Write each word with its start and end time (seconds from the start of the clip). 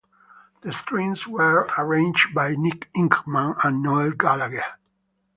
The 0.61 0.73
strings 0.73 1.27
were 1.27 1.69
arranged 1.77 2.33
by 2.33 2.55
Nick 2.55 2.89
Ingman 2.97 3.63
and 3.63 3.83
Noel 3.83 4.09
Gallagher. 4.09 4.65